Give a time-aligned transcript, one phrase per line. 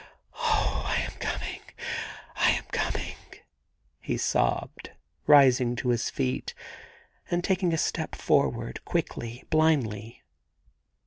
[0.25, 1.59] * Oh, I am coming—
[2.35, 3.43] I am coming,'
[3.99, 4.89] he sobbed,
[5.27, 6.55] rising to his feet,
[7.29, 10.23] and taking a step forward, quickly, blindly.